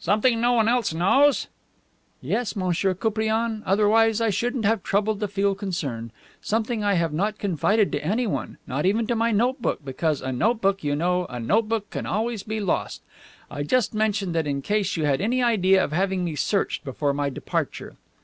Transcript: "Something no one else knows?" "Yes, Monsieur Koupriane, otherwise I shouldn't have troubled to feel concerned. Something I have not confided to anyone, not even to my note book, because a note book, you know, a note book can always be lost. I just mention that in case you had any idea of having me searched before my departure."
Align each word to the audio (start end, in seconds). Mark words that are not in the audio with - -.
"Something 0.00 0.40
no 0.40 0.54
one 0.54 0.66
else 0.68 0.92
knows?" 0.92 1.46
"Yes, 2.20 2.56
Monsieur 2.56 2.92
Koupriane, 2.92 3.62
otherwise 3.64 4.20
I 4.20 4.28
shouldn't 4.28 4.64
have 4.64 4.82
troubled 4.82 5.20
to 5.20 5.28
feel 5.28 5.54
concerned. 5.54 6.10
Something 6.40 6.82
I 6.82 6.94
have 6.94 7.12
not 7.12 7.38
confided 7.38 7.92
to 7.92 8.04
anyone, 8.04 8.58
not 8.66 8.84
even 8.84 9.06
to 9.06 9.14
my 9.14 9.30
note 9.30 9.62
book, 9.62 9.84
because 9.84 10.22
a 10.22 10.32
note 10.32 10.60
book, 10.60 10.82
you 10.82 10.96
know, 10.96 11.24
a 11.30 11.38
note 11.38 11.68
book 11.68 11.88
can 11.90 12.04
always 12.04 12.42
be 12.42 12.58
lost. 12.58 13.02
I 13.48 13.62
just 13.62 13.94
mention 13.94 14.32
that 14.32 14.48
in 14.48 14.60
case 14.60 14.96
you 14.96 15.04
had 15.04 15.20
any 15.20 15.40
idea 15.40 15.84
of 15.84 15.92
having 15.92 16.24
me 16.24 16.34
searched 16.34 16.82
before 16.82 17.12
my 17.14 17.30
departure." 17.30 17.94